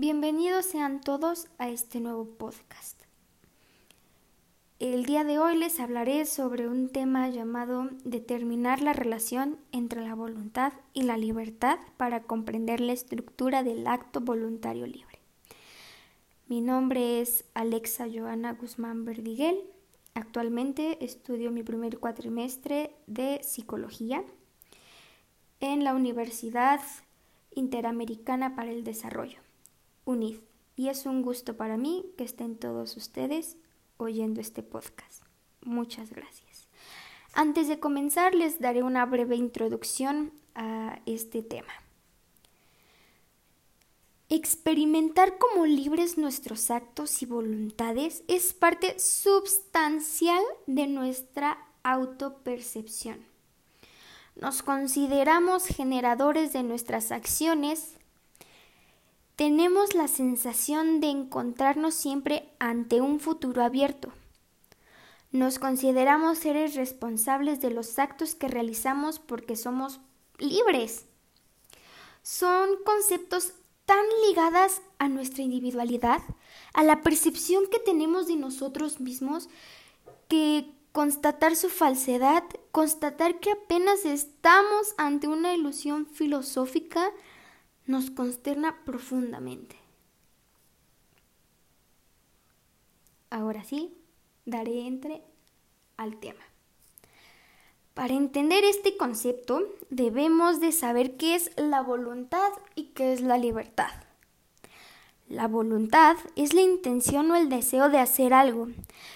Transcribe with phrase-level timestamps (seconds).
[0.00, 3.02] Bienvenidos sean todos a este nuevo podcast.
[4.78, 10.14] El día de hoy les hablaré sobre un tema llamado determinar la relación entre la
[10.14, 15.18] voluntad y la libertad para comprender la estructura del acto voluntario libre.
[16.46, 19.64] Mi nombre es Alexa Joana Guzmán Verdiguel.
[20.14, 24.22] Actualmente estudio mi primer cuatrimestre de psicología
[25.58, 26.82] en la Universidad
[27.50, 29.47] Interamericana para el Desarrollo
[30.74, 33.58] Y es un gusto para mí que estén todos ustedes
[33.98, 35.22] oyendo este podcast.
[35.60, 36.68] Muchas gracias.
[37.34, 41.72] Antes de comenzar, les daré una breve introducción a este tema.
[44.30, 53.26] Experimentar como libres nuestros actos y voluntades es parte substancial de nuestra autopercepción.
[54.36, 57.97] Nos consideramos generadores de nuestras acciones
[59.38, 64.10] tenemos la sensación de encontrarnos siempre ante un futuro abierto.
[65.30, 70.00] Nos consideramos seres responsables de los actos que realizamos porque somos
[70.38, 71.04] libres.
[72.24, 73.52] Son conceptos
[73.84, 76.20] tan ligadas a nuestra individualidad,
[76.74, 79.48] a la percepción que tenemos de nosotros mismos,
[80.26, 82.42] que constatar su falsedad,
[82.72, 87.12] constatar que apenas estamos ante una ilusión filosófica,
[87.88, 89.76] nos consterna profundamente.
[93.30, 93.94] Ahora sí,
[94.44, 95.22] daré entre
[95.96, 96.44] al tema.
[97.94, 103.38] Para entender este concepto debemos de saber qué es la voluntad y qué es la
[103.38, 103.90] libertad.
[105.28, 108.68] La voluntad es la intención o el deseo de hacer algo.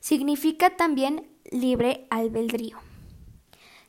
[0.00, 2.78] Significa también libre albedrío.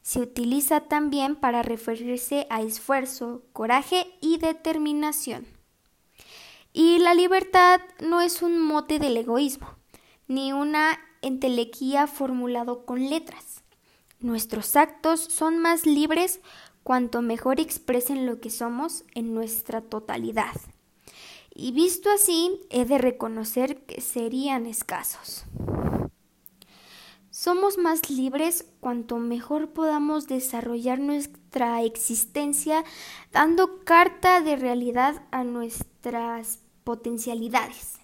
[0.05, 5.47] Se utiliza también para referirse a esfuerzo, coraje y determinación.
[6.73, 9.67] Y la libertad no es un mote del egoísmo,
[10.27, 13.63] ni una entelequía formulado con letras.
[14.19, 16.39] Nuestros actos son más libres
[16.83, 20.53] cuanto mejor expresen lo que somos en nuestra totalidad.
[21.55, 25.45] Y visto así, he de reconocer que serían escasos.
[27.37, 32.85] Somos más libres cuanto mejor podamos desarrollar nuestra existencia
[33.33, 37.99] dando carta de realidad a nuestras potencialidades.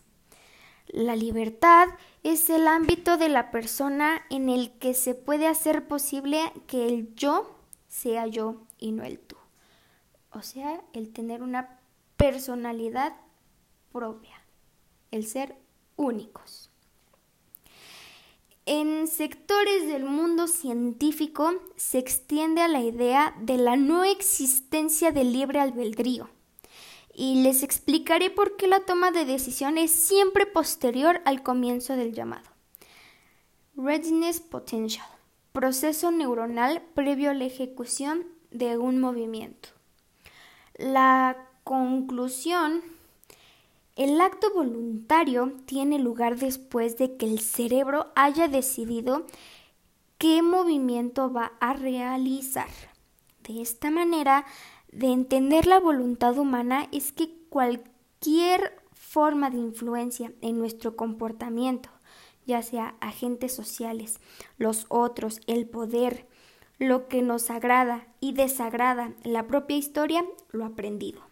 [0.87, 1.87] La libertad
[2.23, 7.15] es el ámbito de la persona en el que se puede hacer posible que el
[7.15, 7.55] yo
[7.87, 9.37] sea yo y no el tú.
[10.33, 11.79] O sea, el tener una
[12.17, 13.15] personalidad
[13.93, 14.43] propia,
[15.09, 15.55] el ser
[15.95, 16.60] únicos.
[18.67, 25.33] En sectores del mundo científico se extiende a la idea de la no existencia del
[25.33, 26.29] libre albedrío.
[27.13, 32.13] Y les explicaré por qué la toma de decisión es siempre posterior al comienzo del
[32.13, 32.49] llamado.
[33.75, 35.07] Readiness Potential,
[35.53, 39.69] proceso neuronal previo a la ejecución de un movimiento.
[40.77, 42.83] La conclusión
[44.01, 49.27] el acto voluntario tiene lugar después de que el cerebro haya decidido
[50.17, 52.67] qué movimiento va a realizar.
[53.47, 54.47] De esta manera,
[54.91, 61.91] de entender la voluntad humana es que cualquier forma de influencia en nuestro comportamiento,
[62.47, 64.19] ya sea agentes sociales,
[64.57, 66.25] los otros, el poder,
[66.79, 71.30] lo que nos agrada y desagrada, la propia historia, lo aprendido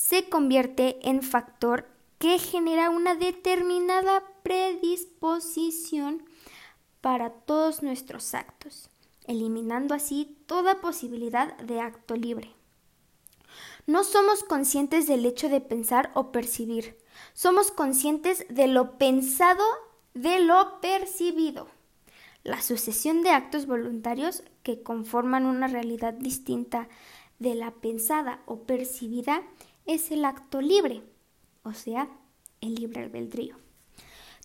[0.00, 1.86] se convierte en factor
[2.18, 6.24] que genera una determinada predisposición
[7.02, 8.88] para todos nuestros actos,
[9.26, 12.50] eliminando así toda posibilidad de acto libre.
[13.86, 16.96] No somos conscientes del hecho de pensar o percibir,
[17.34, 19.64] somos conscientes de lo pensado,
[20.14, 21.68] de lo percibido.
[22.42, 26.88] La sucesión de actos voluntarios que conforman una realidad distinta
[27.38, 29.42] de la pensada o percibida
[29.86, 31.02] es el acto libre,
[31.62, 32.08] o sea,
[32.60, 33.56] el libre albedrío.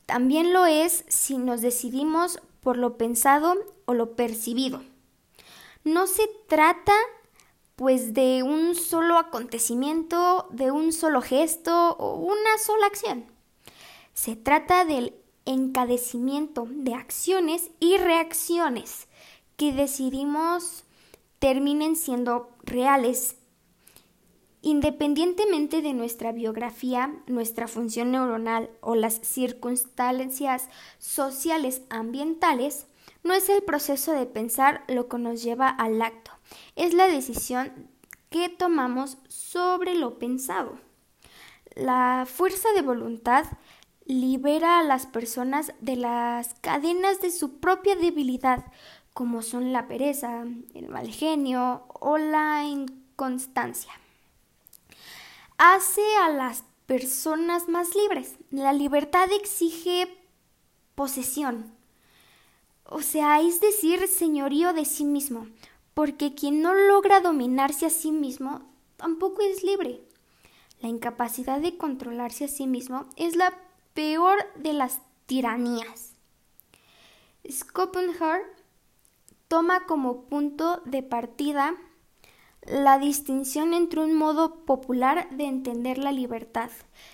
[0.05, 3.55] También lo es si nos decidimos por lo pensado
[3.85, 4.83] o lo percibido.
[5.83, 6.93] No se trata
[7.75, 13.25] pues de un solo acontecimiento, de un solo gesto o una sola acción.
[14.13, 15.13] Se trata del
[15.45, 19.07] encadecimiento de acciones y reacciones
[19.57, 20.85] que decidimos
[21.39, 23.35] terminen siendo reales
[24.67, 32.87] Independientemente de nuestra biografía, nuestra función neuronal o las circunstancias sociales ambientales,
[33.21, 36.31] no es el proceso de pensar lo que nos lleva al acto,
[36.75, 37.91] es la decisión
[38.31, 40.79] que tomamos sobre lo pensado.
[41.75, 43.45] La fuerza de voluntad
[44.07, 48.65] libera a las personas de las cadenas de su propia debilidad,
[49.13, 53.91] como son la pereza, el mal genio o la inconstancia.
[55.57, 58.35] Hace a las personas más libres.
[58.51, 60.17] La libertad exige
[60.95, 61.73] posesión,
[62.85, 65.47] o sea, es decir, señorío de sí mismo,
[65.93, 68.61] porque quien no logra dominarse a sí mismo
[68.97, 70.01] tampoco es libre.
[70.81, 73.53] La incapacidad de controlarse a sí mismo es la
[73.93, 76.13] peor de las tiranías.
[77.49, 78.43] Schopenhauer
[79.47, 81.75] toma como punto de partida
[82.67, 86.69] la distinción entre un modo popular de entender la libertad,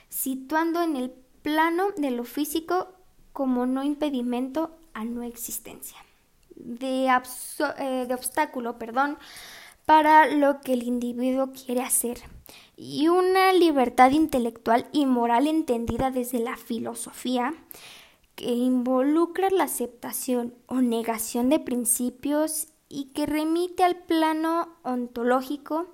[0.10, 1.12] situando en el
[1.42, 2.90] plano de lo físico
[3.34, 5.98] como no impedimento a no existencia,
[6.56, 9.18] de, eh, de obstáculo, perdón,
[9.86, 12.22] para lo que el individuo quiere hacer
[12.78, 17.54] y una libertad intelectual y moral entendida desde la filosofía
[18.36, 25.88] que involucra la aceptación o negación de principios y que remite al plano ontológico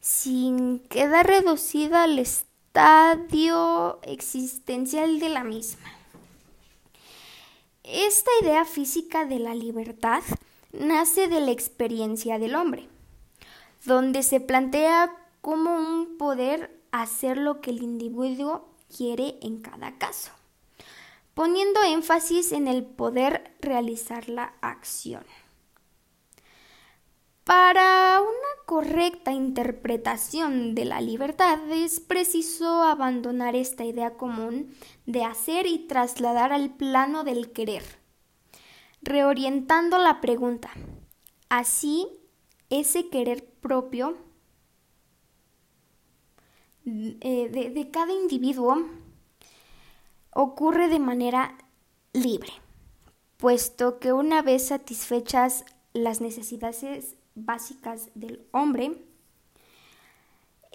[0.00, 5.90] sin quedar reducida al estadio existencial de la misma.
[7.82, 10.22] Esta idea física de la libertad
[10.72, 12.88] nace de la experiencia del hombre,
[13.84, 20.30] donde se plantea como un poder hacer lo que el individuo quiere en cada caso,
[21.34, 25.24] poniendo énfasis en el poder realizar la acción.
[27.48, 34.74] Para una correcta interpretación de la libertad es preciso abandonar esta idea común
[35.06, 37.82] de hacer y trasladar al plano del querer,
[39.00, 40.68] reorientando la pregunta.
[41.48, 42.06] Así,
[42.68, 44.18] ese querer propio
[46.84, 48.76] eh, de, de cada individuo
[50.34, 51.56] ocurre de manera
[52.12, 52.52] libre,
[53.38, 59.02] puesto que una vez satisfechas las necesidades básicas del hombre,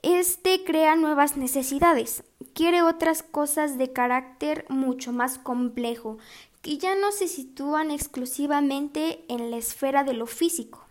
[0.04, 2.24] este crea nuevas necesidades,
[2.54, 6.18] quiere otras cosas de carácter mucho más complejo,
[6.62, 10.86] que ya no se sitúan exclusivamente en la esfera de lo físico,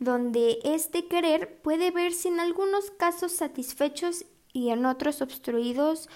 [0.00, 6.08] donde este querer puede verse en algunos casos satisfechos y en otros obstruidos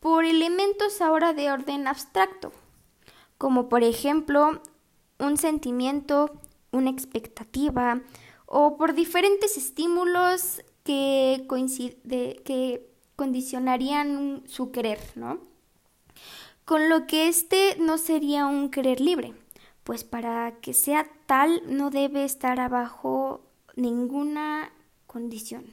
[0.00, 2.52] por elementos ahora de orden abstracto,
[3.36, 4.62] como por ejemplo
[5.18, 6.30] un sentimiento,
[6.74, 8.02] una expectativa
[8.46, 11.46] o por diferentes estímulos que,
[12.44, 12.86] que
[13.16, 15.38] condicionarían su querer, ¿no?
[16.64, 19.34] Con lo que este no sería un querer libre,
[19.82, 23.42] pues para que sea tal no debe estar abajo
[23.76, 24.72] ninguna
[25.06, 25.66] condición,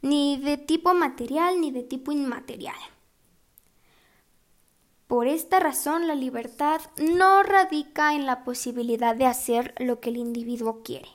[0.00, 2.76] ni de tipo material ni de tipo inmaterial.
[5.12, 10.16] Por esta razón, la libertad no radica en la posibilidad de hacer lo que el
[10.16, 11.10] individuo quiere,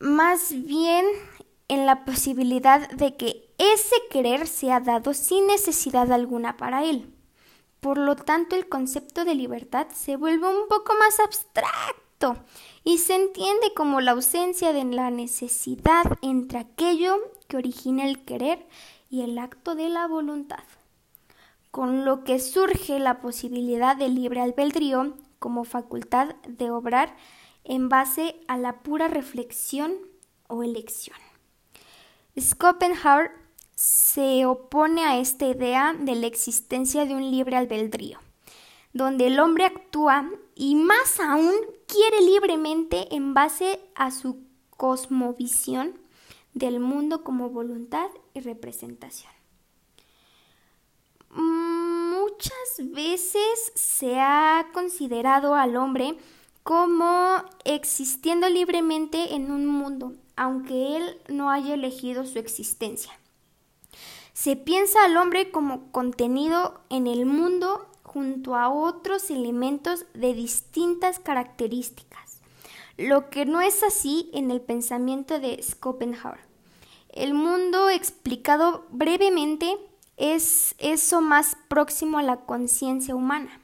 [0.00, 1.06] más bien
[1.68, 7.14] en la posibilidad de que ese querer sea dado sin necesidad alguna para él.
[7.78, 12.36] Por lo tanto, el concepto de libertad se vuelve un poco más abstracto
[12.82, 17.16] y se entiende como la ausencia de la necesidad entre aquello
[17.46, 18.66] que origina el querer
[19.08, 20.64] y el acto de la voluntad
[21.78, 27.14] con lo que surge la posibilidad del libre albedrío como facultad de obrar
[27.62, 29.94] en base a la pura reflexión
[30.48, 31.16] o elección.
[32.36, 33.30] Schopenhauer
[33.76, 38.18] se opone a esta idea de la existencia de un libre albedrío,
[38.92, 41.54] donde el hombre actúa y más aún
[41.86, 45.96] quiere libremente en base a su cosmovisión
[46.54, 49.37] del mundo como voluntad y representación.
[51.30, 56.16] Muchas veces se ha considerado al hombre
[56.62, 63.12] como existiendo libremente en un mundo, aunque él no haya elegido su existencia.
[64.34, 71.18] Se piensa al hombre como contenido en el mundo junto a otros elementos de distintas
[71.18, 72.40] características,
[72.96, 76.40] lo que no es así en el pensamiento de Schopenhauer.
[77.08, 79.76] El mundo explicado brevemente
[80.18, 83.60] es eso más próximo a la conciencia humana.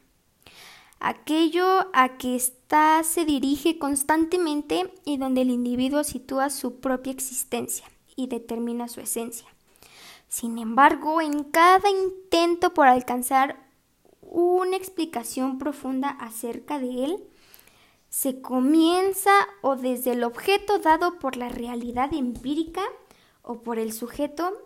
[1.01, 7.85] Aquello a que ésta se dirige constantemente y donde el individuo sitúa su propia existencia
[8.17, 9.47] y determina su esencia.
[10.29, 13.69] Sin embargo, en cada intento por alcanzar
[14.23, 17.25] una explicación profunda acerca de él,
[18.09, 22.83] se comienza o desde el objeto dado por la realidad empírica
[23.43, 24.57] o por el sujeto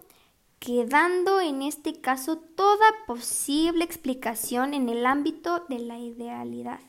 [0.59, 6.81] quedando en este caso toda posible explicación en el ámbito de la idealidad.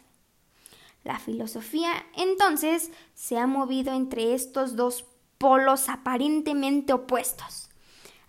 [1.04, 5.06] La filosofía entonces se ha movido entre estos dos
[5.38, 7.70] polos aparentemente opuestos,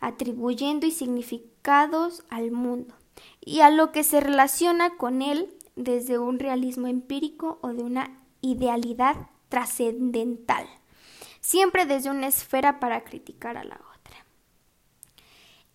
[0.00, 2.94] atribuyendo y significados al mundo
[3.40, 8.18] y a lo que se relaciona con él desde un realismo empírico o de una
[8.40, 9.16] idealidad
[9.49, 10.66] trascendental,
[11.40, 13.89] siempre desde una esfera para criticar a la otra.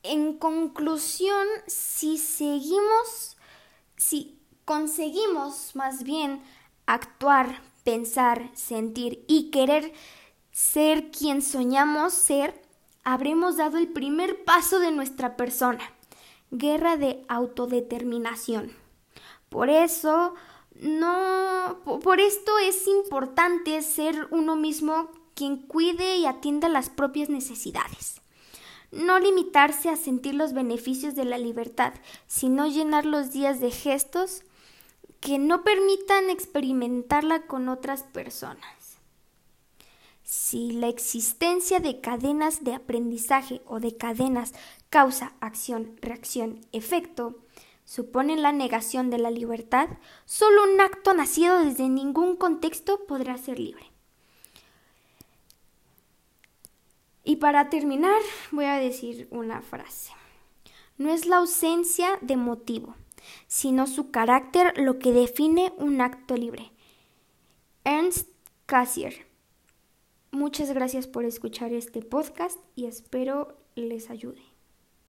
[0.07, 3.37] En conclusión, si seguimos,
[3.97, 6.43] si conseguimos más bien
[6.85, 9.93] actuar, pensar, sentir y querer
[10.51, 12.61] ser quien soñamos ser,
[13.03, 15.83] habremos dado el primer paso de nuestra persona.
[16.51, 18.73] Guerra de autodeterminación.
[19.49, 20.35] Por eso,
[20.75, 28.21] no, por esto es importante ser uno mismo quien cuide y atienda las propias necesidades.
[28.95, 31.93] No limitarse a sentir los beneficios de la libertad,
[32.27, 34.43] sino llenar los días de gestos
[35.19, 38.97] que no permitan experimentarla con otras personas.
[40.23, 44.53] Si la existencia de cadenas de aprendizaje o de cadenas
[44.89, 47.35] causa, acción, reacción, efecto,
[47.83, 49.89] suponen la negación de la libertad,
[50.23, 53.94] solo un acto nacido desde ningún contexto podrá ser libre.
[57.27, 60.13] Y para terminar, voy a decir una frase.
[60.99, 62.95] No es la ausencia de motivo,
[63.47, 66.71] sino su carácter lo que define un acto libre.
[67.83, 68.29] Ernst
[68.67, 69.25] Cassier.
[70.29, 74.44] Muchas gracias por escuchar este podcast y espero les ayude.